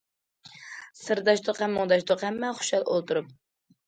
[1.01, 3.29] سىرداشتۇق ھەم مۇڭداشتۇق، ھەممە خۇشال ئولتۇرۇپ.